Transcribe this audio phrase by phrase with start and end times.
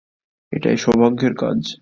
[0.53, 1.59] এটাই সৌভাগ্যের কাজ।